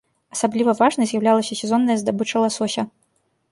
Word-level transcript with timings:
Асабліва 0.35 0.73
важнай 0.79 1.09
з'яўлялася 1.11 1.59
сезонная 1.61 1.97
здабыча 2.05 2.37
ласося. 2.47 2.81